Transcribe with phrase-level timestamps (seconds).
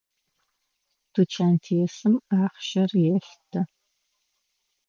[1.13, 3.61] Тучантесым ахъщэхэр елъытэ.